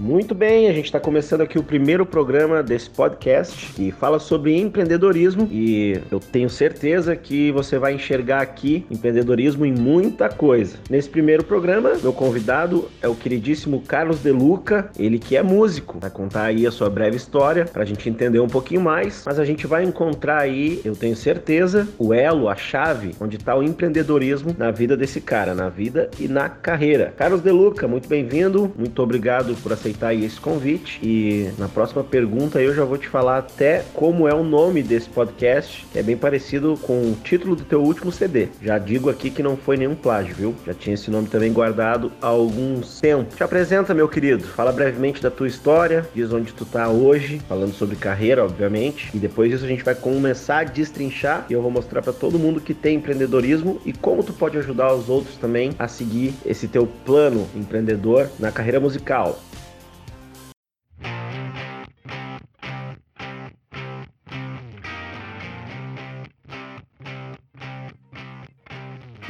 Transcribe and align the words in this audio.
Muito 0.00 0.34
bem, 0.34 0.66
a 0.66 0.72
gente 0.72 0.86
está 0.86 0.98
começando 0.98 1.42
aqui 1.42 1.58
o 1.58 1.62
primeiro 1.62 2.06
programa 2.06 2.62
desse 2.62 2.88
podcast 2.88 3.70
que 3.74 3.92
fala 3.92 4.18
sobre 4.18 4.58
empreendedorismo 4.58 5.46
e 5.52 6.00
eu 6.10 6.18
tenho 6.18 6.48
certeza 6.48 7.14
que 7.14 7.52
você 7.52 7.78
vai 7.78 7.92
enxergar 7.92 8.40
aqui 8.40 8.86
empreendedorismo 8.90 9.66
em 9.66 9.72
muita 9.72 10.30
coisa. 10.30 10.78
Nesse 10.88 11.06
primeiro 11.10 11.44
programa, 11.44 11.92
meu 12.00 12.14
convidado 12.14 12.88
é 13.02 13.08
o 13.08 13.14
queridíssimo 13.14 13.82
Carlos 13.82 14.22
De 14.22 14.32
Luca, 14.32 14.90
ele 14.98 15.18
que 15.18 15.36
é 15.36 15.42
músico, 15.42 15.98
vai 16.00 16.08
contar 16.08 16.44
aí 16.44 16.66
a 16.66 16.70
sua 16.70 16.88
breve 16.88 17.18
história 17.18 17.66
para 17.66 17.82
a 17.82 17.86
gente 17.86 18.08
entender 18.08 18.40
um 18.40 18.48
pouquinho 18.48 18.80
mais, 18.80 19.22
mas 19.26 19.38
a 19.38 19.44
gente 19.44 19.66
vai 19.66 19.84
encontrar 19.84 20.38
aí, 20.38 20.80
eu 20.82 20.96
tenho 20.96 21.14
certeza, 21.14 21.86
o 21.98 22.14
elo, 22.14 22.48
a 22.48 22.56
chave 22.56 23.14
onde 23.20 23.36
está 23.36 23.54
o 23.54 23.62
empreendedorismo 23.62 24.56
na 24.56 24.70
vida 24.70 24.96
desse 24.96 25.20
cara, 25.20 25.54
na 25.54 25.68
vida 25.68 26.10
e 26.18 26.26
na 26.26 26.48
carreira. 26.48 27.12
Carlos 27.18 27.42
De 27.42 27.50
Luca, 27.50 27.86
muito 27.86 28.08
bem-vindo, 28.08 28.72
muito 28.78 29.02
obrigado 29.02 29.54
por 29.62 29.74
aceitar 29.74 29.89
aceitar 29.90 30.14
esse 30.14 30.40
convite. 30.40 31.00
E 31.02 31.50
na 31.58 31.68
próxima 31.68 32.02
pergunta 32.02 32.60
eu 32.60 32.74
já 32.74 32.84
vou 32.84 32.96
te 32.96 33.08
falar 33.08 33.38
até 33.38 33.84
como 33.92 34.28
é 34.28 34.34
o 34.34 34.42
nome 34.42 34.82
desse 34.82 35.08
podcast, 35.08 35.86
que 35.92 35.98
é 35.98 36.02
bem 36.02 36.16
parecido 36.16 36.78
com 36.82 37.00
o 37.02 37.16
título 37.22 37.56
do 37.56 37.64
teu 37.64 37.82
último 37.82 38.12
CD. 38.12 38.48
Já 38.62 38.78
digo 38.78 39.10
aqui 39.10 39.30
que 39.30 39.42
não 39.42 39.56
foi 39.56 39.76
nenhum 39.76 39.94
plágio, 39.94 40.34
viu? 40.34 40.54
Já 40.66 40.74
tinha 40.74 40.94
esse 40.94 41.10
nome 41.10 41.28
também 41.28 41.52
guardado 41.52 42.12
há 42.22 42.28
algum 42.28 42.80
tempo. 42.80 43.34
Te 43.34 43.42
apresenta, 43.42 43.92
meu 43.92 44.08
querido. 44.08 44.44
Fala 44.44 44.72
brevemente 44.72 45.22
da 45.22 45.30
tua 45.30 45.48
história, 45.48 46.06
diz 46.14 46.32
onde 46.32 46.52
tu 46.52 46.64
tá 46.64 46.88
hoje, 46.88 47.40
falando 47.48 47.74
sobre 47.74 47.96
carreira, 47.96 48.44
obviamente. 48.44 49.10
E 49.14 49.18
depois 49.18 49.50
disso 49.50 49.64
a 49.64 49.68
gente 49.68 49.84
vai 49.84 49.94
começar 49.94 50.60
a 50.60 50.64
destrinchar 50.64 51.46
e 51.48 51.52
eu 51.52 51.62
vou 51.62 51.70
mostrar 51.70 52.02
para 52.02 52.12
todo 52.12 52.38
mundo 52.38 52.60
que 52.60 52.74
tem 52.74 52.96
empreendedorismo 52.96 53.80
e 53.84 53.92
como 53.92 54.22
tu 54.22 54.32
pode 54.32 54.56
ajudar 54.58 54.92
os 54.94 55.08
outros 55.08 55.36
também 55.36 55.72
a 55.78 55.88
seguir 55.88 56.34
esse 56.44 56.68
teu 56.68 56.86
plano 57.04 57.46
empreendedor 57.54 58.28
na 58.38 58.52
carreira 58.52 58.80
musical. 58.80 59.40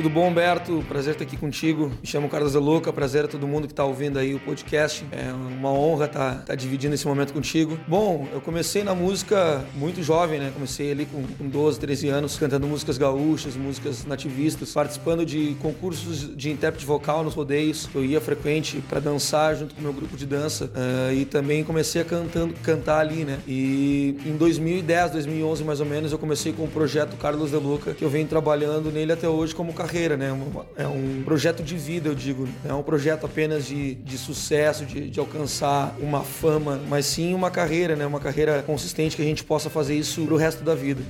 Tudo 0.01 0.09
bom, 0.09 0.29
Humberto? 0.29 0.83
Prazer 0.89 1.13
estar 1.13 1.25
aqui 1.25 1.37
contigo. 1.37 1.93
Me 2.01 2.07
chamo 2.07 2.27
Carlos 2.27 2.55
Louca. 2.55 2.91
Prazer 2.91 3.27
a 3.27 3.29
todo 3.29 3.47
mundo 3.47 3.67
que 3.67 3.75
está 3.75 3.85
ouvindo 3.85 4.19
aí 4.19 4.35
o 4.35 4.41
podcast. 4.41 5.05
É 5.13 5.31
uma 5.31 5.71
honra 5.71 6.07
estar, 6.07 6.37
tá, 6.37 6.41
estar 6.41 6.55
dividindo 6.55 6.95
esse 6.95 7.07
momento 7.07 7.35
contigo. 7.35 7.79
Bom, 7.87 8.27
eu 8.33 8.41
comecei 8.41 8.83
na 8.83 8.95
música 8.95 9.63
muito 9.75 10.03
jovem, 10.03 10.41
né? 10.41 10.51
Comecei 10.55 10.91
ali 10.91 11.05
com, 11.05 11.23
com 11.23 11.47
12, 11.47 11.79
13 11.79 12.09
anos, 12.09 12.39
cantando 12.39 12.67
músicas 12.67 12.97
gaúchas, 12.97 13.57
músicas 13.57 14.07
nativistas, 14.07 14.73
participando 14.73 15.27
de 15.27 15.55
concursos 15.61 16.35
de 16.35 16.51
intérprete 16.51 16.87
vocal 16.87 17.23
nos 17.23 17.35
rodeios. 17.35 17.87
Eu 17.95 18.03
ia 18.03 18.23
frequente 18.23 18.83
para 18.89 19.01
dançar 19.01 19.55
junto 19.55 19.75
com 19.75 19.83
o 19.83 19.85
meu 19.85 19.93
grupo 19.93 20.17
de 20.17 20.25
dança 20.25 20.71
uh, 20.75 21.13
e 21.13 21.27
também 21.27 21.63
comecei 21.63 22.01
a 22.01 22.07
cantando, 22.07 22.55
cantar 22.63 23.01
ali, 23.01 23.23
né? 23.27 23.39
E 23.47 24.17
em 24.25 24.35
2010, 24.39 25.11
2011 25.11 25.63
mais 25.63 25.79
ou 25.79 25.85
menos, 25.85 26.11
eu 26.11 26.19
comecei 26.19 26.55
com 26.55 26.65
o 26.65 26.69
projeto 26.69 27.19
Carlos 27.19 27.51
de 27.51 27.57
Luca, 27.57 27.93
que 27.93 28.03
eu 28.03 28.09
venho 28.09 28.27
trabalhando 28.27 28.91
nele 28.91 29.13
até 29.13 29.29
hoje 29.29 29.55
como 29.55 29.75
carreira 29.75 29.90
carreira, 29.91 30.17
né? 30.17 30.29
É 30.77 30.87
um 30.87 31.23
projeto 31.25 31.65
de 31.65 31.77
vida, 31.77 32.09
eu 32.09 32.15
digo. 32.15 32.49
Não 32.65 32.77
é 32.77 32.79
um 32.79 32.83
projeto 32.83 33.27
apenas 33.27 33.67
de, 33.67 33.97
de 33.97 34.17
sucesso, 34.17 34.87
de, 34.87 35.11
de 35.11 35.19
alcançar 35.19 35.97
uma 35.99 36.23
fama, 36.23 36.81
mas 36.89 37.07
sim 37.07 37.35
uma 37.35 37.51
carreira, 37.51 37.97
né? 37.97 38.07
Uma 38.07 38.21
carreira 38.21 38.63
consistente 38.63 39.17
que 39.17 39.23
a 39.23 39.25
gente 39.25 39.43
possa 39.43 39.69
fazer 39.69 39.97
isso 39.97 40.25
pro 40.25 40.37
resto 40.37 40.63
da 40.63 40.77
vida. 40.77 41.03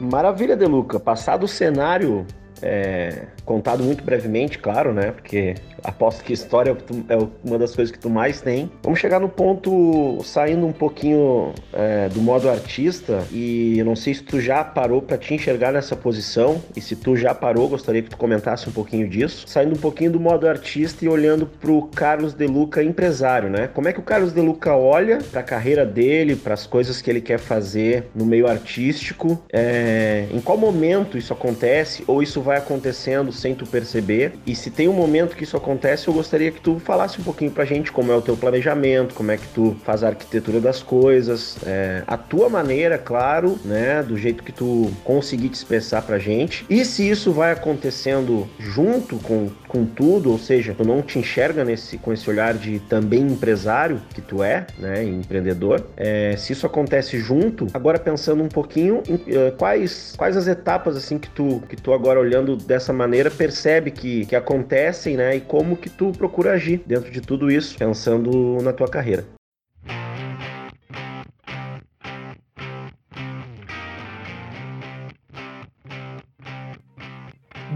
Maravilha, 0.00 0.56
Deluca. 0.56 0.98
Passado 0.98 1.44
o 1.44 1.48
cenário 1.48 2.26
é, 2.62 3.26
contado 3.46 3.82
muito 3.82 4.04
brevemente, 4.04 4.58
claro, 4.58 4.92
né? 4.92 5.12
Porque 5.12 5.54
aposto 5.82 6.24
que 6.24 6.32
história 6.32 6.76
é 7.08 7.16
uma 7.44 7.58
das 7.58 7.74
coisas 7.74 7.92
que 7.92 7.98
tu 7.98 8.10
mais 8.10 8.40
tem. 8.40 8.70
Vamos 8.82 8.98
chegar 8.98 9.20
no 9.20 9.28
ponto 9.28 10.18
saindo 10.24 10.66
um 10.66 10.72
pouquinho 10.72 11.54
é, 11.72 12.08
do 12.08 12.20
modo 12.20 12.50
artista 12.50 13.24
e 13.30 13.78
eu 13.78 13.84
não 13.84 13.94
sei 13.94 14.14
se 14.14 14.22
tu 14.22 14.40
já 14.40 14.64
parou 14.64 15.00
para 15.00 15.16
te 15.16 15.32
enxergar 15.32 15.72
nessa 15.72 15.94
posição 15.94 16.60
e 16.74 16.80
se 16.80 16.96
tu 16.96 17.16
já 17.16 17.32
parou, 17.32 17.68
gostaria 17.68 18.02
que 18.02 18.10
tu 18.10 18.16
comentasse 18.16 18.68
um 18.68 18.72
pouquinho 18.72 19.08
disso. 19.08 19.44
Saindo 19.46 19.76
um 19.76 19.78
pouquinho 19.78 20.10
do 20.10 20.18
modo 20.18 20.48
artista 20.48 21.04
e 21.04 21.08
olhando 21.08 21.46
pro 21.46 21.82
Carlos 21.94 22.34
De 22.34 22.46
Luca 22.46 22.82
empresário, 22.82 23.48
né? 23.48 23.68
Como 23.72 23.88
é 23.88 23.92
que 23.92 24.00
o 24.00 24.02
Carlos 24.02 24.32
De 24.32 24.40
Luca 24.40 24.74
olha 24.74 25.18
para 25.30 25.40
a 25.40 25.44
carreira 25.44 25.86
dele, 25.86 26.34
para 26.34 26.54
as 26.54 26.66
coisas 26.66 27.00
que 27.00 27.08
ele 27.08 27.20
quer 27.20 27.38
fazer 27.38 28.08
no 28.12 28.26
meio 28.26 28.48
artístico? 28.48 29.40
É, 29.52 30.26
em 30.32 30.40
qual 30.40 30.58
momento 30.58 31.16
isso 31.16 31.32
acontece 31.32 32.02
ou 32.08 32.22
isso 32.22 32.40
vai 32.40 32.56
acontecendo 32.56 33.30
sem 33.36 33.54
tu 33.54 33.66
perceber? 33.66 34.32
E 34.46 34.54
se 34.54 34.70
tem 34.70 34.88
um 34.88 34.92
momento 34.92 35.36
que 35.36 35.44
isso 35.44 35.56
acontece 35.56 36.08
eu 36.08 36.14
gostaria 36.14 36.50
que 36.50 36.60
tu 36.60 36.78
falasse 36.78 37.20
um 37.20 37.24
pouquinho 37.24 37.50
pra 37.50 37.64
gente 37.64 37.92
como 37.92 38.10
é 38.10 38.16
o 38.16 38.22
teu 38.22 38.36
planejamento, 38.36 39.14
como 39.14 39.30
é 39.30 39.36
que 39.36 39.46
tu 39.48 39.76
faz 39.84 40.02
a 40.02 40.08
arquitetura 40.08 40.60
das 40.60 40.82
coisas, 40.82 41.58
é, 41.64 42.02
a 42.06 42.16
tua 42.16 42.48
maneira, 42.48 42.98
claro, 42.98 43.58
né, 43.64 44.02
do 44.02 44.16
jeito 44.16 44.42
que 44.42 44.52
tu 44.52 44.90
conseguir 45.04 45.48
te 45.48 45.54
expressar 45.54 46.02
pra 46.02 46.18
gente. 46.18 46.64
E 46.68 46.84
se 46.84 47.08
isso 47.08 47.32
vai 47.32 47.52
acontecendo 47.52 48.48
junto 48.58 49.16
com, 49.18 49.48
com 49.68 49.84
tudo, 49.84 50.30
ou 50.30 50.38
seja, 50.38 50.74
tu 50.76 50.84
não 50.84 51.02
te 51.02 51.18
enxerga 51.18 51.64
nesse, 51.64 51.98
com 51.98 52.12
esse 52.12 52.28
olhar 52.28 52.54
de 52.54 52.78
também 52.80 53.22
empresário 53.22 54.00
que 54.14 54.20
tu 54.20 54.42
é, 54.42 54.66
né, 54.78 55.04
empreendedor, 55.04 55.86
é, 55.96 56.36
se 56.36 56.52
isso 56.52 56.66
acontece 56.66 57.18
junto, 57.18 57.66
agora 57.74 57.98
pensando 57.98 58.42
um 58.42 58.48
pouquinho 58.48 59.02
em, 59.08 59.14
uh, 59.14 59.52
quais, 59.56 60.14
quais 60.16 60.36
as 60.36 60.46
etapas 60.46 60.96
assim 60.96 61.18
que 61.18 61.28
tu, 61.28 61.62
que 61.68 61.76
tu 61.76 61.92
agora 61.92 62.18
olhando 62.18 62.56
dessa 62.56 62.92
maneira 62.92 63.25
percebe 63.30 63.90
que, 63.90 64.26
que 64.26 64.36
acontecem, 64.36 65.16
né, 65.16 65.36
e 65.36 65.40
como 65.40 65.76
que 65.76 65.90
tu 65.90 66.12
procura 66.12 66.52
agir 66.52 66.82
dentro 66.86 67.10
de 67.10 67.20
tudo 67.20 67.50
isso, 67.50 67.76
pensando 67.76 68.58
na 68.62 68.72
tua 68.72 68.88
carreira. 68.88 69.24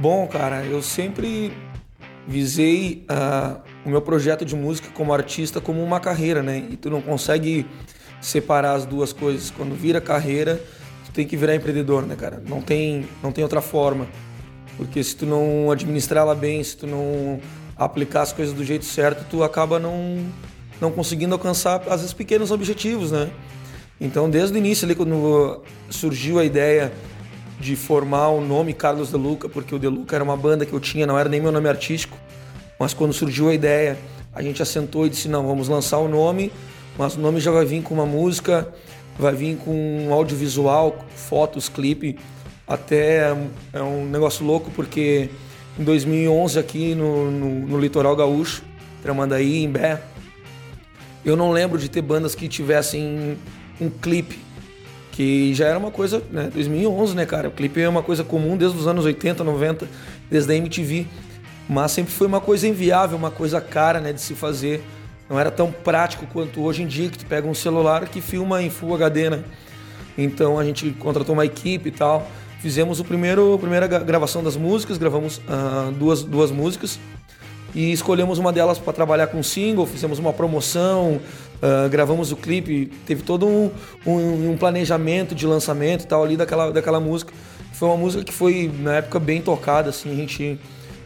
Bom, 0.00 0.26
cara, 0.26 0.64
eu 0.64 0.80
sempre 0.80 1.52
visei 2.26 3.04
uh, 3.10 3.60
o 3.84 3.90
meu 3.90 4.00
projeto 4.00 4.46
de 4.46 4.56
música 4.56 4.88
como 4.94 5.12
artista 5.12 5.60
como 5.60 5.82
uma 5.82 6.00
carreira, 6.00 6.42
né? 6.42 6.66
E 6.70 6.76
tu 6.76 6.88
não 6.88 7.02
consegue 7.02 7.66
separar 8.18 8.72
as 8.72 8.86
duas 8.86 9.12
coisas. 9.12 9.50
Quando 9.50 9.74
vira 9.74 10.00
carreira, 10.00 10.58
tu 11.04 11.12
tem 11.12 11.26
que 11.26 11.36
virar 11.36 11.54
empreendedor, 11.54 12.06
né, 12.06 12.16
cara? 12.16 12.42
Não 12.48 12.62
tem, 12.62 13.06
não 13.22 13.30
tem 13.30 13.44
outra 13.44 13.60
forma. 13.60 14.06
Porque 14.80 15.04
se 15.04 15.14
tu 15.14 15.26
não 15.26 15.70
administrar 15.70 16.22
ela 16.22 16.34
bem, 16.34 16.64
se 16.64 16.74
tu 16.74 16.86
não 16.86 17.38
aplicar 17.76 18.22
as 18.22 18.32
coisas 18.32 18.54
do 18.54 18.64
jeito 18.64 18.86
certo, 18.86 19.26
tu 19.28 19.44
acaba 19.44 19.78
não, 19.78 20.24
não 20.80 20.90
conseguindo 20.90 21.34
alcançar, 21.34 21.82
às 21.86 22.00
vezes, 22.00 22.14
pequenos 22.14 22.50
objetivos, 22.50 23.12
né? 23.12 23.30
Então, 24.00 24.30
desde 24.30 24.56
o 24.56 24.58
início 24.58 24.86
ali, 24.86 24.94
quando 24.94 25.60
surgiu 25.90 26.38
a 26.38 26.46
ideia 26.46 26.90
de 27.60 27.76
formar 27.76 28.30
o 28.30 28.40
nome 28.40 28.72
Carlos 28.72 29.10
De 29.10 29.18
Luca, 29.18 29.50
porque 29.50 29.74
o 29.74 29.78
De 29.78 29.86
Luca 29.86 30.16
era 30.16 30.24
uma 30.24 30.34
banda 30.34 30.64
que 30.64 30.72
eu 30.72 30.80
tinha, 30.80 31.06
não 31.06 31.18
era 31.18 31.28
nem 31.28 31.42
meu 31.42 31.52
nome 31.52 31.68
artístico, 31.68 32.16
mas 32.78 32.94
quando 32.94 33.12
surgiu 33.12 33.50
a 33.50 33.54
ideia, 33.54 33.98
a 34.32 34.40
gente 34.40 34.62
assentou 34.62 35.04
e 35.04 35.10
disse, 35.10 35.28
não, 35.28 35.46
vamos 35.46 35.68
lançar 35.68 35.98
o 35.98 36.08
nome, 36.08 36.50
mas 36.96 37.16
o 37.16 37.20
nome 37.20 37.38
já 37.38 37.50
vai 37.50 37.66
vir 37.66 37.82
com 37.82 37.92
uma 37.92 38.06
música, 38.06 38.66
vai 39.18 39.34
vir 39.34 39.58
com 39.58 40.06
um 40.08 40.14
audiovisual, 40.14 41.04
fotos, 41.14 41.68
clipe, 41.68 42.18
até 42.70 43.34
é 43.72 43.82
um 43.82 44.04
negócio 44.06 44.46
louco, 44.46 44.70
porque 44.70 45.28
em 45.76 45.82
2011 45.82 46.56
aqui 46.56 46.94
no, 46.94 47.28
no, 47.28 47.66
no 47.66 47.80
litoral 47.80 48.14
gaúcho, 48.14 48.62
Tramandaí, 49.02 49.66
Bé. 49.66 50.00
Eu 51.24 51.36
não 51.36 51.50
lembro 51.50 51.80
de 51.80 51.90
ter 51.90 52.00
bandas 52.00 52.32
que 52.36 52.48
tivessem 52.48 53.36
um 53.80 53.90
clipe, 53.90 54.38
que 55.10 55.52
já 55.52 55.66
era 55.66 55.76
uma 55.76 55.90
coisa, 55.90 56.22
né, 56.30 56.48
2011, 56.54 57.16
né, 57.16 57.26
cara? 57.26 57.48
O 57.48 57.50
clipe 57.50 57.80
é 57.80 57.88
uma 57.88 58.04
coisa 58.04 58.22
comum 58.22 58.56
desde 58.56 58.78
os 58.78 58.86
anos 58.86 59.04
80, 59.04 59.42
90, 59.42 59.88
desde 60.30 60.52
a 60.52 60.56
MTV, 60.56 61.08
mas 61.68 61.90
sempre 61.90 62.12
foi 62.12 62.28
uma 62.28 62.40
coisa 62.40 62.68
inviável, 62.68 63.18
uma 63.18 63.32
coisa 63.32 63.60
cara, 63.60 64.00
né, 64.00 64.12
de 64.12 64.20
se 64.20 64.34
fazer. 64.34 64.80
Não 65.28 65.40
era 65.40 65.50
tão 65.50 65.72
prático 65.72 66.24
quanto 66.32 66.62
hoje 66.62 66.84
em 66.84 66.86
dia, 66.86 67.10
que 67.10 67.18
tu 67.18 67.26
pega 67.26 67.48
um 67.48 67.54
celular 67.54 68.08
que 68.08 68.20
filma 68.20 68.62
em 68.62 68.70
Full 68.70 68.94
HD, 68.94 69.28
né? 69.28 69.42
Então 70.16 70.56
a 70.56 70.64
gente 70.64 70.90
contratou 70.92 71.32
uma 71.32 71.44
equipe 71.44 71.88
e 71.88 71.92
tal 71.92 72.30
fizemos 72.60 73.00
o 73.00 73.04
primeiro, 73.04 73.54
a 73.54 73.58
primeira 73.58 73.86
gravação 73.86 74.42
das 74.42 74.56
músicas, 74.56 74.98
gravamos 74.98 75.38
uh, 75.38 75.90
duas, 75.92 76.22
duas 76.22 76.50
músicas 76.50 76.98
e 77.74 77.92
escolhemos 77.92 78.38
uma 78.38 78.52
delas 78.52 78.78
para 78.78 78.92
trabalhar 78.92 79.28
com 79.28 79.42
single, 79.42 79.86
fizemos 79.86 80.18
uma 80.18 80.32
promoção, 80.32 81.20
uh, 81.62 81.88
gravamos 81.88 82.32
o 82.32 82.36
clipe, 82.36 82.90
teve 83.06 83.22
todo 83.22 83.46
um, 83.46 83.70
um, 84.06 84.50
um, 84.50 84.56
planejamento 84.56 85.34
de 85.34 85.46
lançamento 85.46 86.04
e 86.04 86.06
tal 86.06 86.22
ali 86.22 86.36
daquela, 86.36 86.70
daquela 86.70 87.00
música. 87.00 87.32
Foi 87.72 87.88
uma 87.88 87.96
música 87.96 88.22
que 88.22 88.32
foi 88.32 88.70
na 88.80 88.96
época 88.96 89.18
bem 89.18 89.40
tocada, 89.40 89.88
assim, 89.88 90.12
a 90.12 90.14
gente 90.14 90.58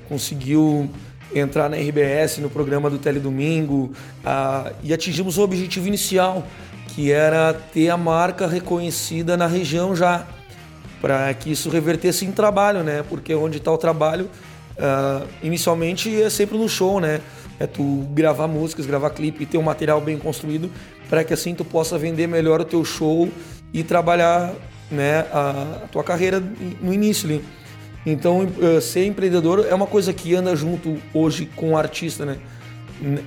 conseguiu 0.09 0.91
entrar 1.35 1.69
na 1.69 1.77
RBS, 1.77 2.39
no 2.39 2.51
programa 2.51 2.91
do 2.91 2.99
Teledomingo 2.99 3.93
uh, 4.25 4.75
e 4.83 4.93
atingimos 4.93 5.39
o 5.39 5.43
objetivo 5.43 5.87
inicial, 5.87 6.45
que 6.89 7.13
era 7.13 7.53
ter 7.53 7.91
a 7.91 7.97
marca 7.97 8.47
reconhecida 8.47 9.37
na 9.37 9.47
região 9.47 9.95
já 9.95 10.27
para 11.05 11.35
que 11.35 11.53
isso 11.53 11.69
revertesse 11.69 12.25
em 12.25 12.33
trabalho, 12.33 12.83
né? 12.83 13.05
Porque 13.07 13.35
onde 13.35 13.59
está 13.59 13.71
o 13.71 13.77
trabalho 13.77 14.25
uh, 14.79 15.29
inicialmente 15.43 16.23
é 16.23 16.31
sempre 16.31 16.57
no 16.57 16.67
show, 16.67 16.99
né? 16.99 17.21
É 17.61 17.67
tu 17.67 18.07
gravar 18.15 18.49
músicas, 18.49 18.87
gravar 18.87 19.11
clipe, 19.11 19.45
ter 19.45 19.59
um 19.59 19.63
material 19.63 20.01
bem 20.01 20.17
construído 20.17 20.71
para 21.11 21.23
que 21.23 21.35
assim 21.35 21.55
tu 21.55 21.63
possa 21.63 21.99
vender 21.99 22.27
melhor 22.27 22.63
o 22.63 22.65
teu 22.65 22.83
show 22.87 23.29
e 23.71 23.83
trabalhar 23.83 24.55
né, 24.91 25.27
a, 25.31 25.83
a 25.85 25.89
tua 25.89 26.03
carreira 26.03 26.43
no 26.81 26.91
início 26.91 27.29
ali. 27.29 27.45
Então, 28.07 28.47
uh, 28.47 28.81
ser 28.81 29.05
empreendedor 29.05 29.67
é 29.69 29.75
uma 29.75 29.87
coisa 29.87 30.11
que 30.11 30.35
anda 30.35 30.57
junto 30.57 30.97
hoje 31.13 31.45
com 31.55 31.73
o 31.73 31.77
artista, 31.77 32.25
né? 32.25 32.39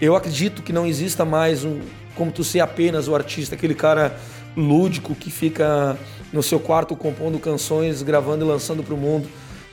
Eu 0.01 0.15
acredito 0.15 0.63
que 0.63 0.73
não 0.73 0.87
exista 0.87 1.23
mais 1.23 1.63
um, 1.63 1.79
como 2.15 2.31
tu 2.31 2.43
ser 2.43 2.59
apenas 2.59 3.07
o 3.07 3.13
artista, 3.13 3.53
aquele 3.53 3.75
cara 3.75 4.17
lúdico 4.55 5.13
que 5.13 5.29
fica 5.29 5.95
no 6.31 6.43
seu 6.43 6.59
quarto 6.59 6.95
compondo 6.95 7.39
canções, 7.39 8.01
gravando 8.01 8.45
e 8.45 8.47
lançando 8.47 8.83
para 8.83 8.93
o 8.93 8.97
mundo 8.97 9.27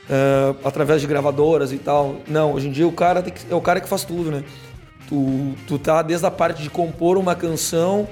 uh, 0.04 0.56
através 0.64 1.00
de 1.00 1.06
gravadoras 1.06 1.72
e 1.72 1.78
tal. 1.78 2.16
Não, 2.28 2.52
hoje 2.52 2.68
em 2.68 2.72
dia 2.72 2.86
o 2.86 2.92
cara 2.92 3.22
que, 3.22 3.52
é 3.52 3.54
o 3.54 3.60
cara 3.60 3.80
que 3.80 3.88
faz 3.88 4.04
tudo, 4.04 4.30
né? 4.30 4.44
Tu, 5.08 5.54
tu 5.66 5.78
tá 5.78 6.02
desde 6.02 6.26
a 6.26 6.30
parte 6.30 6.62
de 6.62 6.70
compor 6.70 7.18
uma 7.18 7.34
canção, 7.34 8.08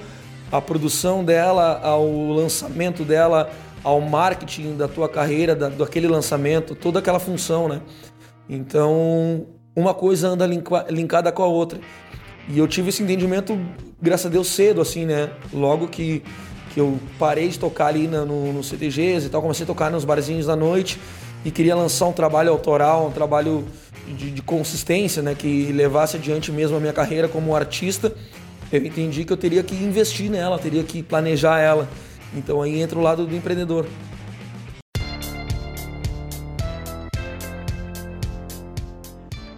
a 0.51 0.61
produção 0.61 1.23
dela, 1.23 1.79
ao 1.81 2.07
lançamento 2.31 3.03
dela, 3.03 3.49
ao 3.83 3.99
marketing 3.99 4.75
da 4.75 4.87
tua 4.87 5.09
carreira, 5.09 5.55
da, 5.55 5.69
daquele 5.69 6.07
lançamento, 6.07 6.75
toda 6.75 6.99
aquela 6.99 7.19
função, 7.19 7.67
né? 7.67 7.81
Então, 8.47 9.47
uma 9.75 9.93
coisa 9.93 10.27
anda 10.27 10.45
linka, 10.45 10.85
linkada 10.89 11.31
com 11.31 11.41
a 11.41 11.47
outra. 11.47 11.79
E 12.47 12.59
eu 12.59 12.67
tive 12.67 12.89
esse 12.89 13.01
entendimento, 13.01 13.57
graças 14.01 14.25
a 14.25 14.29
Deus, 14.29 14.47
cedo, 14.47 14.81
assim, 14.81 15.05
né? 15.05 15.31
Logo 15.51 15.87
que, 15.87 16.21
que 16.73 16.79
eu 16.79 16.99
parei 17.19 17.49
de 17.49 17.59
tocar 17.59 17.87
ali 17.87 18.07
no, 18.07 18.25
no, 18.25 18.53
no 18.53 18.63
CTGs 18.63 19.27
e 19.27 19.29
tal, 19.29 19.41
comecei 19.41 19.63
a 19.63 19.67
tocar 19.67 19.91
nos 19.91 20.03
barzinhos 20.03 20.47
da 20.47 20.55
noite 20.55 20.99
e 21.45 21.51
queria 21.51 21.75
lançar 21.75 22.07
um 22.07 22.13
trabalho 22.13 22.49
autoral, 22.49 23.07
um 23.07 23.11
trabalho 23.11 23.65
de, 24.07 24.31
de, 24.31 24.41
consistência, 24.41 25.21
né, 25.21 25.35
que 25.35 25.71
levasse 25.71 26.17
adiante 26.17 26.51
mesmo 26.51 26.77
a 26.77 26.79
minha 26.79 26.93
carreira 26.93 27.27
como 27.27 27.55
artista, 27.55 28.13
eu 28.71 28.83
entendi 28.83 29.23
que 29.23 29.31
eu 29.31 29.37
teria 29.37 29.61
que 29.61 29.75
investir 29.75 30.31
nela, 30.31 30.57
teria 30.57 30.83
que 30.83 31.03
planejar 31.03 31.59
ela. 31.59 31.87
Então 32.35 32.61
aí 32.61 32.81
entra 32.81 32.97
o 32.97 33.01
lado 33.01 33.27
do 33.27 33.35
empreendedor. 33.35 33.85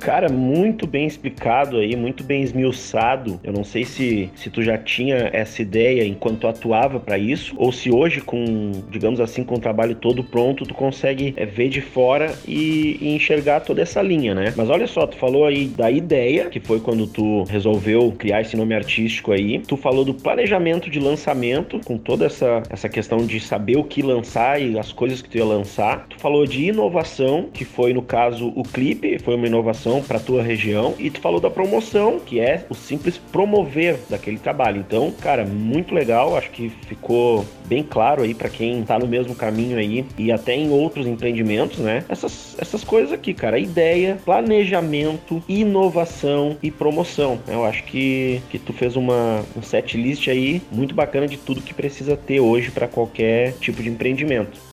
Cara, 0.06 0.30
muito 0.30 0.86
bem 0.86 1.07
explicado 1.07 1.78
aí, 1.78 1.96
muito 1.96 2.24
bem 2.24 2.44
esmiuçado. 2.44 3.40
Eu 3.44 3.52
não 3.52 3.63
sei 3.63 3.84
se, 3.84 4.30
se 4.36 4.52
tu 4.52 4.62
já 4.62 4.78
tinha 4.78 5.31
essa 5.34 5.63
ideia 5.63 6.06
enquanto 6.06 6.42
tu 6.42 6.48
atuava 6.48 7.00
para 7.00 7.18
isso, 7.18 7.56
ou 7.57 7.72
se 7.72 7.90
hoje, 7.90 8.22
com, 8.22 8.72
digamos 8.92 9.19
assim, 9.19 9.44
com 9.44 9.56
o 9.56 9.60
trabalho 9.60 9.96
todo 9.96 10.24
pronto, 10.24 10.63
tu 10.63 10.75
consegue 10.75 11.34
é, 11.36 11.44
ver 11.44 11.69
de 11.69 11.81
fora 11.81 12.31
e, 12.48 13.00
e, 13.02 13.16
enxergar 13.16 13.62
toda 13.62 13.81
essa 13.81 14.00
linha, 14.00 14.36
né? 14.36 14.54
Mas 14.56 14.69
olha 14.69 14.86
só, 14.86 15.07
tu 15.07 15.18
falou 15.18 15.44
aí 15.44 15.69
da 15.69 15.90
ideia, 15.90 16.52
que 16.52 16.60
foi 16.60 16.80
quando 16.80 17.07
tu 17.07 17.42
resolveu 17.46 18.12
criar 18.12 18.42
esse 18.42 18.56
nome 18.56 18.75
artístico 18.75 19.31
aí. 19.31 19.57
Tu 19.57 19.75
falou 19.75 20.06
do 20.06 20.13
planejamento 20.13 20.88
de 20.88 21.00
lançamento, 21.00 21.81
com 21.84 21.98
toda 21.98 22.28
essa, 22.28 22.62
essa 22.69 22.88
questão 22.88 23.25
de 23.25 23.40
saber 23.40 23.78
o 23.78 23.84
que 23.84 24.04
lançar 24.04 24.62
e 24.62 24.78
as 24.78 24.94
coisas 24.94 25.19
que 25.19 25.30
tu 25.30 25.40
ia 25.40 25.46
lançar. 25.46 26.06
Tu 26.07 26.19
falou 26.19 26.46
de 26.46 26.66
inovação, 26.66 27.50
que 27.52 27.66
foi, 27.66 27.92
no 27.92 28.04
caso, 28.04 28.54
o 28.56 28.62
clipe, 28.62 29.18
foi 29.18 29.34
uma 29.34 29.48
inovação 29.48 29.94
promoção 29.95 30.01
para 30.01 30.19
tua 30.19 30.42
região 30.42 30.94
e 30.97 31.09
tu 31.09 31.19
falou 31.19 31.39
da 31.39 31.50
promoção, 31.50 32.19
que 32.19 32.39
é 32.39 32.65
o 32.69 32.75
simples 32.75 33.18
promover 33.18 34.00
daquele 34.09 34.38
trabalho. 34.38 34.83
Então, 34.86 35.12
cara, 35.12 35.45
muito 35.45 35.94
legal, 35.94 36.36
acho 36.36 36.50
que 36.51 36.69
ficou 36.88 37.45
bem 37.65 37.83
claro 37.83 38.24
aí 38.24 38.33
para 38.33 38.50
quem 38.50 38.83
tá 38.83 38.97
no 39.00 39.07
mesmo 39.07 39.36
caminho 39.36 39.77
aí 39.77 40.06
e 40.18 40.31
até 40.31 40.53
em 40.53 40.69
outros 40.69 41.07
empreendimentos, 41.07 41.80
né? 41.80 42.03
Essas, 42.09 42.56
essas 42.59 42.83
coisas 42.83 43.12
aqui, 43.12 43.33
cara, 43.33 43.59
ideia, 43.59 44.18
planejamento, 44.24 45.44
inovação 45.47 46.57
e 46.62 46.71
promoção. 46.71 47.39
Eu 47.47 47.65
acho 47.65 47.83
que, 47.83 48.42
que 48.50 48.59
tu 48.59 48.74
fez 48.74 48.95
uma 48.95 49.44
um 49.56 49.62
set 49.62 49.97
list 49.97 50.27
aí 50.27 50.62
muito 50.71 50.95
bacana 50.95 51.27
de 51.27 51.38
tudo 51.38 51.62
que 51.62 51.74
precisa 51.74 52.15
ter 52.18 52.39
hoje 52.39 52.71
para 52.71 52.88
qualquer 52.88 53.53
tipo 53.53 53.81
de 53.81 53.89
empreendimento. 53.89 54.75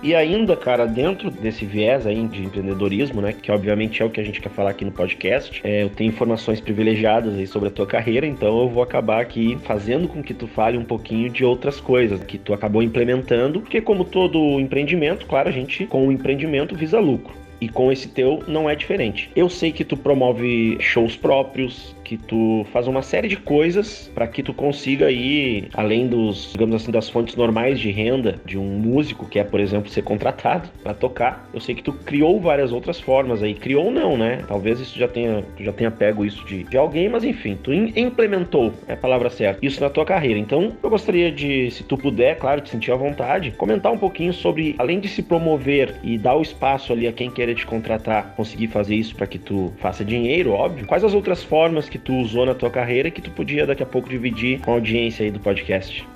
E 0.00 0.14
ainda, 0.14 0.56
cara, 0.56 0.86
dentro 0.86 1.28
desse 1.28 1.64
viés 1.64 2.06
aí 2.06 2.24
de 2.28 2.44
empreendedorismo, 2.44 3.20
né, 3.20 3.32
que 3.32 3.50
obviamente 3.50 4.00
é 4.00 4.04
o 4.04 4.10
que 4.10 4.20
a 4.20 4.24
gente 4.24 4.40
quer 4.40 4.50
falar 4.50 4.70
aqui 4.70 4.84
no 4.84 4.92
podcast, 4.92 5.60
é, 5.64 5.82
eu 5.82 5.90
tenho 5.90 6.08
informações 6.08 6.60
privilegiadas 6.60 7.34
aí 7.34 7.48
sobre 7.48 7.68
a 7.68 7.72
tua 7.72 7.84
carreira, 7.84 8.24
então 8.24 8.60
eu 8.60 8.68
vou 8.68 8.82
acabar 8.82 9.20
aqui 9.20 9.58
fazendo 9.64 10.06
com 10.06 10.22
que 10.22 10.32
tu 10.32 10.46
fale 10.46 10.78
um 10.78 10.84
pouquinho 10.84 11.28
de 11.28 11.44
outras 11.44 11.80
coisas 11.80 12.22
que 12.22 12.38
tu 12.38 12.54
acabou 12.54 12.80
implementando, 12.80 13.60
porque 13.60 13.80
como 13.80 14.04
todo 14.04 14.60
empreendimento, 14.60 15.26
claro, 15.26 15.48
a 15.48 15.52
gente 15.52 15.84
com 15.84 16.06
o 16.06 16.12
empreendimento 16.12 16.76
visa 16.76 17.00
lucro. 17.00 17.47
E 17.60 17.68
com 17.68 17.90
esse 17.90 18.08
teu 18.08 18.42
não 18.46 18.68
é 18.68 18.74
diferente. 18.74 19.30
Eu 19.34 19.48
sei 19.48 19.72
que 19.72 19.84
tu 19.84 19.96
promove 19.96 20.76
shows 20.80 21.16
próprios, 21.16 21.96
que 22.04 22.16
tu 22.16 22.64
faz 22.72 22.86
uma 22.86 23.02
série 23.02 23.28
de 23.28 23.36
coisas 23.36 24.10
para 24.14 24.26
que 24.26 24.42
tu 24.42 24.54
consiga 24.54 25.06
aí, 25.06 25.68
além 25.74 26.06
dos, 26.06 26.52
digamos 26.52 26.74
assim, 26.74 26.90
das 26.90 27.08
fontes 27.08 27.36
normais 27.36 27.78
de 27.78 27.90
renda 27.90 28.40
de 28.46 28.56
um 28.56 28.64
músico, 28.64 29.26
que 29.26 29.38
é, 29.38 29.44
por 29.44 29.60
exemplo, 29.60 29.90
ser 29.90 30.02
contratado 30.02 30.70
para 30.82 30.94
tocar. 30.94 31.48
Eu 31.52 31.60
sei 31.60 31.74
que 31.74 31.82
tu 31.82 31.92
criou 31.92 32.40
várias 32.40 32.72
outras 32.72 32.98
formas 32.98 33.42
aí. 33.42 33.52
Criou 33.52 33.90
não, 33.90 34.16
né? 34.16 34.42
Talvez 34.48 34.80
isso 34.80 34.98
já 34.98 35.06
tenha, 35.06 35.44
tu 35.56 35.62
já 35.62 35.72
tenha 35.72 35.90
pego 35.90 36.24
isso 36.24 36.44
de, 36.46 36.64
de 36.64 36.76
alguém, 36.78 37.08
mas 37.08 37.24
enfim, 37.24 37.58
tu 37.62 37.72
implementou, 37.72 38.72
é 38.86 38.94
a 38.94 38.96
palavra 38.96 39.28
certa, 39.28 39.64
isso 39.64 39.80
na 39.80 39.90
tua 39.90 40.04
carreira. 40.04 40.38
Então, 40.38 40.72
eu 40.82 40.88
gostaria 40.88 41.30
de, 41.30 41.70
se 41.70 41.84
tu 41.84 41.98
puder, 41.98 42.38
claro, 42.38 42.60
te 42.60 42.70
sentir 42.70 42.90
à 42.90 42.96
vontade, 42.96 43.50
comentar 43.50 43.92
um 43.92 43.98
pouquinho 43.98 44.32
sobre, 44.32 44.74
além 44.78 44.98
de 44.98 45.08
se 45.08 45.22
promover 45.22 45.94
e 46.02 46.16
dar 46.16 46.36
o 46.36 46.42
espaço 46.42 46.92
ali 46.92 47.06
a 47.06 47.12
quem 47.12 47.30
queira 47.48 47.54
te 47.54 47.66
contratar, 47.66 48.34
conseguir 48.36 48.68
fazer 48.68 48.94
isso 48.94 49.14
para 49.14 49.26
que 49.26 49.38
tu 49.38 49.72
faça 49.78 50.04
dinheiro, 50.04 50.50
óbvio. 50.50 50.86
Quais 50.86 51.04
as 51.04 51.14
outras 51.14 51.42
formas 51.42 51.88
que 51.88 51.98
tu 51.98 52.14
usou 52.14 52.44
na 52.44 52.54
tua 52.54 52.70
carreira 52.70 53.10
que 53.10 53.22
tu 53.22 53.30
podia 53.30 53.66
daqui 53.66 53.82
a 53.82 53.86
pouco 53.86 54.08
dividir 54.08 54.60
com 54.60 54.72
a 54.72 54.74
audiência 54.74 55.24
aí 55.24 55.30
do 55.30 55.40
podcast. 55.40 56.06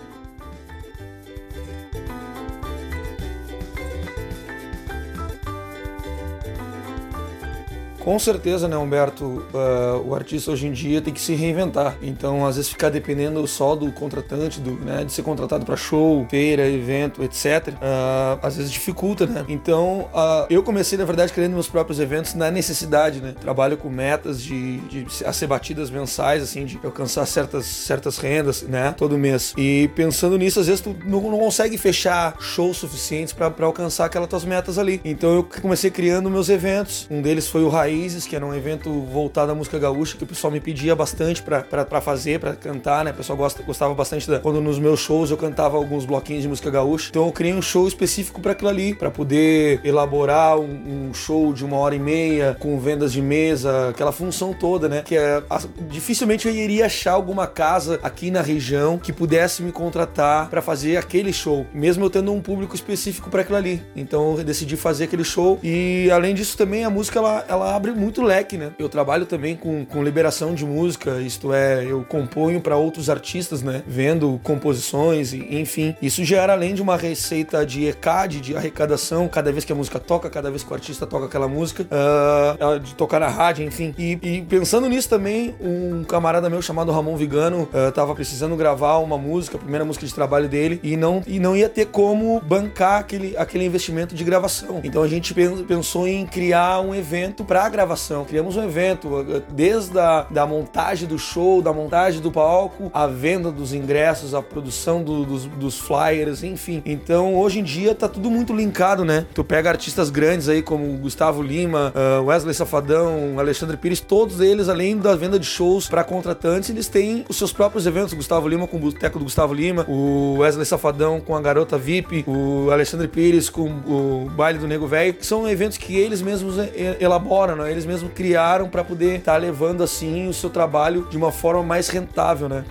Com 8.02 8.18
certeza, 8.18 8.66
né, 8.66 8.76
Humberto? 8.76 9.24
Uh, 9.24 10.08
o 10.08 10.12
artista 10.12 10.50
hoje 10.50 10.66
em 10.66 10.72
dia 10.72 11.00
tem 11.00 11.14
que 11.14 11.20
se 11.20 11.34
reinventar. 11.34 11.96
Então, 12.02 12.44
às 12.44 12.56
vezes, 12.56 12.68
ficar 12.68 12.88
dependendo 12.88 13.46
só 13.46 13.76
do 13.76 13.92
contratante, 13.92 14.58
do, 14.58 14.72
né, 14.72 15.04
de 15.04 15.12
ser 15.12 15.22
contratado 15.22 15.64
para 15.64 15.76
show, 15.76 16.26
feira, 16.28 16.66
evento, 16.66 17.22
etc., 17.22 17.68
uh, 17.74 17.78
ah, 17.80 18.38
às 18.42 18.56
vezes 18.56 18.72
dificulta, 18.72 19.24
né? 19.24 19.44
Então, 19.48 20.08
uh, 20.12 20.46
eu 20.50 20.64
comecei, 20.64 20.98
na 20.98 21.04
verdade, 21.04 21.32
criando 21.32 21.52
meus 21.52 21.68
próprios 21.68 22.00
eventos 22.00 22.34
na 22.34 22.50
necessidade, 22.50 23.20
né? 23.20 23.34
Trabalho 23.40 23.76
com 23.76 23.88
metas 23.88 24.42
de, 24.42 24.78
de 24.78 25.06
a 25.24 25.32
ser 25.32 25.46
batidas 25.46 25.88
mensais, 25.88 26.42
assim, 26.42 26.64
de 26.64 26.80
alcançar 26.82 27.24
certas, 27.24 27.66
certas 27.66 28.18
rendas, 28.18 28.62
né? 28.62 28.92
Todo 28.98 29.16
mês. 29.16 29.54
E 29.56 29.88
pensando 29.94 30.36
nisso, 30.36 30.58
às 30.58 30.66
vezes, 30.66 30.80
tu 30.80 30.96
não, 31.06 31.20
não 31.20 31.38
consegue 31.38 31.78
fechar 31.78 32.34
shows 32.40 32.78
suficientes 32.78 33.32
para 33.32 33.52
alcançar 33.60 34.06
aquelas 34.06 34.28
tuas 34.28 34.44
metas 34.44 34.76
ali. 34.76 35.00
Então, 35.04 35.32
eu 35.32 35.44
comecei 35.44 35.90
criando 35.90 36.28
meus 36.28 36.48
eventos. 36.48 37.06
Um 37.08 37.22
deles 37.22 37.46
foi 37.46 37.62
o 37.62 37.68
Raiz 37.68 37.91
Raízes, 37.92 38.26
que 38.26 38.34
era 38.34 38.44
um 38.44 38.54
evento 38.54 38.90
voltado 39.02 39.52
à 39.52 39.54
música 39.54 39.78
gaúcha, 39.78 40.16
que 40.16 40.24
o 40.24 40.26
pessoal 40.26 40.50
me 40.50 40.60
pedia 40.60 40.96
bastante 40.96 41.42
para 41.42 42.00
fazer, 42.00 42.40
para 42.40 42.54
cantar, 42.54 43.04
né? 43.04 43.10
O 43.10 43.14
pessoal 43.14 43.36
gosta, 43.36 43.62
gostava 43.62 43.94
bastante 43.94 44.28
da, 44.28 44.40
quando 44.40 44.60
nos 44.60 44.78
meus 44.78 45.00
shows 45.00 45.30
eu 45.30 45.36
cantava 45.36 45.76
alguns 45.76 46.06
bloquinhos 46.06 46.42
de 46.42 46.48
música 46.48 46.70
gaúcha. 46.70 47.08
Então 47.10 47.26
eu 47.26 47.32
criei 47.32 47.52
um 47.52 47.60
show 47.60 47.86
específico 47.86 48.40
para 48.40 48.52
aquilo 48.52 48.70
ali, 48.70 48.94
para 48.94 49.10
poder 49.10 49.80
elaborar 49.84 50.58
um, 50.58 51.08
um, 51.08 51.14
show 51.14 51.52
de 51.52 51.64
uma 51.64 51.76
hora 51.76 51.94
e 51.94 51.98
meia, 51.98 52.56
com 52.58 52.78
vendas 52.78 53.12
de 53.12 53.20
mesa, 53.20 53.90
aquela 53.90 54.10
função 54.10 54.54
toda, 54.54 54.88
né? 54.88 55.02
Que 55.02 55.16
é, 55.16 55.42
a, 55.50 55.60
dificilmente 55.90 56.48
eu 56.48 56.54
iria 56.54 56.86
achar 56.86 57.12
alguma 57.12 57.46
casa 57.46 58.00
aqui 58.02 58.30
na 58.30 58.40
região 58.40 58.98
que 58.98 59.12
pudesse 59.12 59.62
me 59.62 59.70
contratar 59.70 60.48
para 60.48 60.62
fazer 60.62 60.96
aquele 60.96 61.32
show, 61.32 61.66
mesmo 61.74 62.04
eu 62.06 62.10
tendo 62.10 62.32
um 62.32 62.40
público 62.40 62.74
específico 62.74 63.28
para 63.28 63.42
aquilo 63.42 63.58
ali. 63.58 63.82
Então 63.94 64.38
eu 64.38 64.44
decidi 64.44 64.76
fazer 64.76 65.04
aquele 65.04 65.24
show 65.24 65.58
e 65.62 66.10
além 66.10 66.34
disso 66.34 66.56
também 66.56 66.84
a 66.84 66.90
música 66.90 67.18
ela, 67.18 67.44
ela 67.48 67.74
abre 67.82 67.92
muito 67.92 68.22
leque, 68.22 68.56
né? 68.56 68.72
Eu 68.78 68.88
trabalho 68.88 69.26
também 69.26 69.56
com, 69.56 69.84
com 69.84 70.04
liberação 70.04 70.54
de 70.54 70.64
música, 70.64 71.20
isto 71.20 71.52
é, 71.52 71.84
eu 71.84 72.04
componho 72.04 72.60
para 72.60 72.76
outros 72.76 73.10
artistas, 73.10 73.60
né? 73.60 73.82
Vendo 73.84 74.40
composições, 74.44 75.32
e, 75.32 75.58
enfim. 75.58 75.96
Isso 76.00 76.24
gera 76.24 76.52
além 76.52 76.74
de 76.74 76.80
uma 76.80 76.96
receita 76.96 77.66
de 77.66 77.86
ECAD, 77.86 78.40
de 78.40 78.56
arrecadação, 78.56 79.26
cada 79.26 79.50
vez 79.50 79.64
que 79.64 79.72
a 79.72 79.74
música 79.74 79.98
toca, 79.98 80.30
cada 80.30 80.48
vez 80.48 80.62
que 80.62 80.70
o 80.70 80.74
artista 80.74 81.06
toca 81.06 81.26
aquela 81.26 81.48
música, 81.48 81.84
uh, 81.84 82.78
de 82.78 82.94
tocar 82.94 83.18
na 83.18 83.28
rádio, 83.28 83.66
enfim. 83.66 83.92
E, 83.98 84.18
e, 84.22 84.42
pensando 84.42 84.88
nisso 84.88 85.08
também, 85.08 85.52
um 85.60 86.04
camarada 86.04 86.48
meu 86.48 86.62
chamado 86.62 86.92
Ramon 86.92 87.16
Vigano 87.16 87.68
uh, 87.72 87.90
tava 87.90 88.14
precisando 88.14 88.54
gravar 88.54 88.98
uma 88.98 89.18
música, 89.18 89.56
a 89.56 89.60
primeira 89.60 89.84
música 89.84 90.06
de 90.06 90.14
trabalho 90.14 90.48
dele, 90.48 90.78
e 90.84 90.96
não, 90.96 91.20
e 91.26 91.40
não 91.40 91.56
ia 91.56 91.68
ter 91.68 91.86
como 91.86 92.40
bancar 92.40 93.00
aquele, 93.00 93.36
aquele 93.36 93.64
investimento 93.64 94.14
de 94.14 94.22
gravação. 94.22 94.80
Então 94.84 95.02
a 95.02 95.08
gente 95.08 95.34
pensou 95.66 96.06
em 96.06 96.24
criar 96.24 96.80
um 96.80 96.94
evento 96.94 97.44
para 97.44 97.71
gravação, 97.72 98.24
criamos 98.24 98.56
um 98.56 98.62
evento, 98.62 99.08
desde 99.50 99.98
a 99.98 100.26
da 100.30 100.46
montagem 100.46 101.08
do 101.08 101.18
show, 101.18 101.60
da 101.60 101.72
montagem 101.72 102.20
do 102.20 102.30
palco, 102.30 102.90
a 102.92 103.06
venda 103.06 103.50
dos 103.50 103.72
ingressos, 103.72 104.34
a 104.34 104.42
produção 104.42 105.02
do, 105.02 105.24
dos, 105.24 105.46
dos 105.46 105.78
flyers, 105.78 106.44
enfim. 106.44 106.82
Então 106.84 107.34
hoje 107.34 107.58
em 107.60 107.62
dia 107.62 107.94
tá 107.94 108.08
tudo 108.08 108.30
muito 108.30 108.52
linkado, 108.52 109.04
né? 109.04 109.26
Tu 109.34 109.42
pega 109.42 109.70
artistas 109.70 110.10
grandes 110.10 110.48
aí 110.48 110.62
como 110.62 110.86
Gustavo 110.98 111.42
Lima, 111.42 111.92
uh, 111.94 112.24
Wesley 112.24 112.54
Safadão, 112.54 113.38
Alexandre 113.38 113.76
Pires, 113.76 114.00
todos 114.00 114.40
eles, 114.40 114.68
além 114.68 114.98
da 114.98 115.16
venda 115.16 115.38
de 115.38 115.46
shows 115.46 115.88
para 115.88 116.04
contratantes, 116.04 116.70
eles 116.70 116.88
têm 116.88 117.24
os 117.28 117.36
seus 117.36 117.52
próprios 117.52 117.86
eventos. 117.86 118.12
Gustavo 118.12 118.48
Lima 118.48 118.66
com 118.66 118.76
o 118.76 118.80
Boteco 118.80 119.18
do 119.18 119.24
Gustavo 119.24 119.54
Lima, 119.54 119.84
o 119.88 120.36
Wesley 120.38 120.66
Safadão 120.66 121.20
com 121.20 121.34
a 121.34 121.40
Garota 121.40 121.78
VIP, 121.78 122.24
o 122.26 122.70
Alexandre 122.70 123.08
Pires 123.08 123.48
com 123.48 123.68
o 123.86 124.30
Baile 124.36 124.58
do 124.58 124.68
Nego 124.68 124.86
Velho, 124.86 125.16
são 125.20 125.48
eventos 125.48 125.78
que 125.78 125.96
eles 125.96 126.20
mesmos 126.20 126.56
elaboram, 127.00 127.56
né? 127.56 127.61
Eles 127.66 127.86
mesmos 127.86 128.12
criaram 128.12 128.68
para 128.68 128.84
poder 128.84 129.18
estar 129.18 129.32
tá 129.32 129.38
levando 129.38 129.82
assim 129.82 130.28
o 130.28 130.34
seu 130.34 130.50
trabalho 130.50 131.06
de 131.10 131.16
uma 131.16 131.32
forma 131.32 131.62
mais 131.62 131.88
rentável, 131.88 132.48
né? 132.48 132.64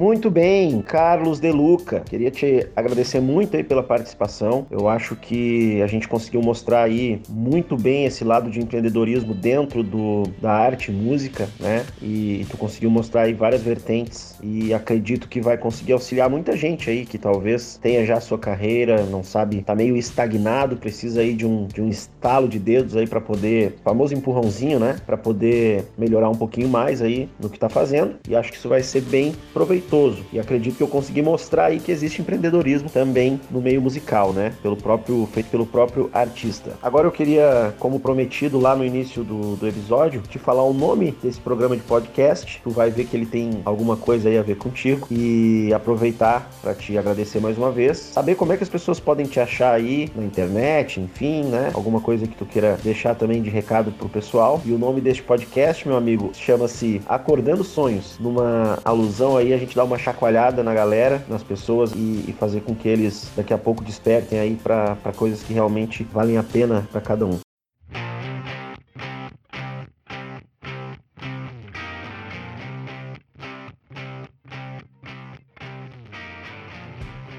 Muito 0.00 0.30
bem, 0.30 0.80
Carlos 0.80 1.40
Deluca. 1.40 2.00
Queria 2.00 2.30
te 2.30 2.66
agradecer 2.74 3.20
muito 3.20 3.54
aí 3.54 3.62
pela 3.62 3.82
participação. 3.82 4.66
Eu 4.70 4.88
acho 4.88 5.14
que 5.14 5.82
a 5.82 5.86
gente 5.86 6.08
conseguiu 6.08 6.40
mostrar 6.40 6.84
aí 6.84 7.20
muito 7.28 7.76
bem 7.76 8.06
esse 8.06 8.24
lado 8.24 8.50
de 8.50 8.60
empreendedorismo 8.60 9.34
dentro 9.34 9.82
do, 9.82 10.22
da 10.40 10.52
arte 10.52 10.90
e 10.90 10.94
música, 10.94 11.50
né? 11.60 11.84
E 12.00 12.46
tu 12.48 12.56
conseguiu 12.56 12.90
mostrar 12.90 13.24
aí 13.24 13.34
várias 13.34 13.60
vertentes 13.60 14.38
e 14.42 14.72
acredito 14.72 15.28
que 15.28 15.38
vai 15.38 15.58
conseguir 15.58 15.92
auxiliar 15.92 16.30
muita 16.30 16.56
gente 16.56 16.88
aí 16.88 17.04
que 17.04 17.18
talvez 17.18 17.78
tenha 17.82 18.06
já 18.06 18.18
sua 18.22 18.38
carreira, 18.38 19.04
não 19.04 19.22
sabe, 19.22 19.60
tá 19.60 19.74
meio 19.74 19.98
estagnado, 19.98 20.78
precisa 20.78 21.20
aí 21.20 21.34
de 21.34 21.44
um, 21.44 21.66
de 21.66 21.82
um 21.82 21.90
estalo 21.90 22.48
de 22.48 22.58
dedos 22.58 22.96
aí 22.96 23.06
para 23.06 23.20
poder, 23.20 23.76
famoso 23.84 24.14
empurrãozinho, 24.14 24.80
né? 24.80 24.96
Para 25.04 25.18
poder 25.18 25.84
melhorar 25.98 26.30
um 26.30 26.36
pouquinho 26.36 26.70
mais 26.70 27.02
aí 27.02 27.28
no 27.38 27.50
que 27.50 27.58
tá 27.58 27.68
fazendo. 27.68 28.14
E 28.26 28.34
acho 28.34 28.50
que 28.50 28.56
isso 28.56 28.66
vai 28.66 28.82
ser 28.82 29.02
bem 29.02 29.34
proveitoso 29.52 29.89
proveitoso. 29.90 30.24
E 30.32 30.38
acredito 30.38 30.76
que 30.76 30.82
eu 30.82 30.88
consegui 30.88 31.20
mostrar 31.20 31.66
aí 31.66 31.80
que 31.80 31.90
existe 31.90 32.22
empreendedorismo 32.22 32.88
também 32.88 33.40
no 33.50 33.60
meio 33.60 33.82
musical, 33.82 34.32
né? 34.32 34.52
Pelo 34.62 34.76
próprio, 34.76 35.28
feito 35.32 35.50
pelo 35.50 35.66
próprio 35.66 36.08
artista. 36.12 36.78
Agora 36.80 37.08
eu 37.08 37.12
queria, 37.12 37.74
como 37.78 37.98
prometido 37.98 38.58
lá 38.58 38.76
no 38.76 38.84
início 38.84 39.24
do, 39.24 39.56
do 39.56 39.66
episódio, 39.66 40.22
te 40.22 40.38
falar 40.38 40.62
o 40.62 40.72
nome 40.72 41.14
desse 41.22 41.40
programa 41.40 41.76
de 41.76 41.82
podcast. 41.82 42.60
Tu 42.62 42.70
vai 42.70 42.90
ver 42.90 43.06
que 43.06 43.16
ele 43.16 43.26
tem 43.26 43.60
alguma 43.64 43.96
coisa 43.96 44.28
aí 44.28 44.38
a 44.38 44.42
ver 44.42 44.56
contigo 44.56 45.06
e 45.10 45.72
aproveitar 45.74 46.48
para 46.62 46.74
te 46.74 46.96
agradecer 46.96 47.40
mais 47.40 47.58
uma 47.58 47.72
vez. 47.72 47.98
Saber 47.98 48.36
como 48.36 48.52
é 48.52 48.56
que 48.56 48.62
as 48.62 48.68
pessoas 48.68 49.00
podem 49.00 49.26
te 49.26 49.40
achar 49.40 49.74
aí 49.74 50.08
na 50.14 50.22
internet, 50.22 51.00
enfim, 51.00 51.42
né? 51.44 51.70
Alguma 51.74 52.00
coisa 52.00 52.26
que 52.26 52.36
tu 52.36 52.46
queira 52.46 52.78
deixar 52.82 53.14
também 53.14 53.42
de 53.42 53.50
recado 53.50 53.90
pro 53.90 54.08
pessoal. 54.08 54.60
E 54.64 54.72
o 54.72 54.78
nome 54.78 55.00
deste 55.00 55.22
podcast, 55.22 55.86
meu 55.88 55.96
amigo, 55.96 56.30
chama-se 56.34 57.00
Acordando 57.06 57.64
Sonhos, 57.64 58.16
numa 58.20 58.78
alusão 58.84 59.36
aí 59.36 59.52
a 59.52 59.58
gente 59.58 59.76
dar 59.80 59.84
uma 59.84 59.96
chacoalhada 59.96 60.62
na 60.62 60.74
galera, 60.74 61.24
nas 61.26 61.42
pessoas 61.42 61.92
e, 61.92 62.24
e 62.28 62.34
fazer 62.38 62.60
com 62.60 62.74
que 62.74 62.86
eles 62.86 63.30
daqui 63.34 63.54
a 63.54 63.58
pouco 63.58 63.82
despertem 63.82 64.38
aí 64.38 64.54
para 64.54 64.96
coisas 65.16 65.42
que 65.42 65.54
realmente 65.54 66.04
valem 66.04 66.36
a 66.36 66.42
pena 66.42 66.86
para 66.92 67.00
cada 67.00 67.24
um. 67.24 67.38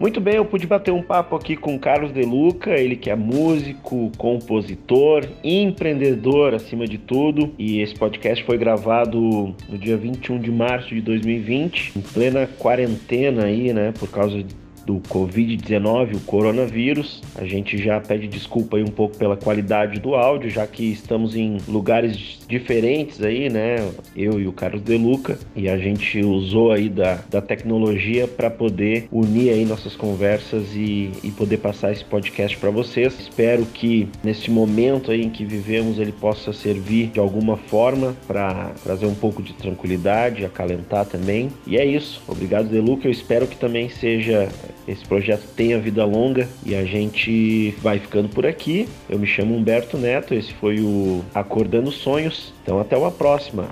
Muito 0.00 0.18
bem, 0.18 0.36
eu 0.36 0.46
pude 0.46 0.66
bater 0.66 0.90
um 0.92 1.02
papo 1.02 1.36
aqui 1.36 1.54
com 1.54 1.78
Carlos 1.78 2.10
De 2.10 2.22
Luca, 2.22 2.70
ele 2.70 2.96
que 2.96 3.10
é 3.10 3.14
músico, 3.14 4.10
compositor, 4.16 5.28
empreendedor 5.44 6.54
acima 6.54 6.86
de 6.86 6.96
tudo. 6.96 7.52
E 7.58 7.82
esse 7.82 7.94
podcast 7.96 8.42
foi 8.44 8.56
gravado 8.56 9.54
no 9.68 9.76
dia 9.76 9.98
21 9.98 10.38
de 10.38 10.50
março 10.50 10.88
de 10.94 11.02
2020, 11.02 11.98
em 11.98 12.00
plena 12.00 12.48
quarentena 12.58 13.44
aí, 13.44 13.74
né, 13.74 13.92
por 13.92 14.08
causa 14.08 14.42
do 14.86 15.00
Covid-19, 15.00 16.16
o 16.16 16.20
coronavírus. 16.20 17.20
A 17.36 17.44
gente 17.44 17.76
já 17.76 18.00
pede 18.00 18.26
desculpa 18.26 18.78
aí 18.78 18.82
um 18.82 18.90
pouco 18.90 19.18
pela 19.18 19.36
qualidade 19.36 20.00
do 20.00 20.14
áudio, 20.14 20.48
já 20.48 20.66
que 20.66 20.90
estamos 20.90 21.36
em 21.36 21.58
lugares 21.68 22.39
diferentes 22.50 23.22
aí, 23.22 23.48
né? 23.48 23.76
Eu 24.16 24.40
e 24.40 24.46
o 24.46 24.52
Carlos 24.52 24.82
Deluca, 24.82 25.38
e 25.54 25.68
a 25.68 25.78
gente 25.78 26.18
usou 26.20 26.72
aí 26.72 26.88
da, 26.88 27.20
da 27.30 27.40
tecnologia 27.40 28.26
para 28.26 28.50
poder 28.50 29.06
unir 29.12 29.50
aí 29.50 29.64
nossas 29.64 29.94
conversas 29.94 30.74
e, 30.74 31.12
e 31.22 31.30
poder 31.30 31.58
passar 31.58 31.92
esse 31.92 32.04
podcast 32.04 32.56
para 32.58 32.70
vocês. 32.70 33.18
Espero 33.18 33.64
que 33.64 34.08
nesse 34.22 34.50
momento 34.50 35.12
aí 35.12 35.22
em 35.22 35.30
que 35.30 35.44
vivemos 35.44 35.98
ele 35.98 36.12
possa 36.12 36.52
servir 36.52 37.08
de 37.08 37.20
alguma 37.20 37.56
forma 37.56 38.16
para 38.26 38.72
trazer 38.82 39.06
um 39.06 39.14
pouco 39.14 39.42
de 39.42 39.52
tranquilidade, 39.52 40.44
acalentar 40.44 41.06
também. 41.06 41.50
E 41.66 41.76
é 41.76 41.84
isso. 41.84 42.20
Obrigado, 42.26 42.68
Deluca. 42.68 43.06
Eu 43.06 43.12
espero 43.12 43.46
que 43.46 43.56
também 43.56 43.88
seja 43.88 44.48
esse 44.88 45.06
projeto 45.06 45.44
tenha 45.54 45.78
vida 45.78 46.04
longa 46.04 46.48
e 46.66 46.74
a 46.74 46.84
gente 46.84 47.74
vai 47.80 47.98
ficando 47.98 48.28
por 48.28 48.44
aqui. 48.44 48.88
Eu 49.08 49.18
me 49.18 49.26
chamo 49.26 49.54
Humberto 49.54 49.96
Neto, 49.96 50.34
esse 50.34 50.52
foi 50.54 50.80
o 50.80 51.22
Acordando 51.32 51.92
Sonhos. 51.92 52.39
Então 52.62 52.80
até 52.80 52.96
uma 52.96 53.10
próxima. 53.10 53.68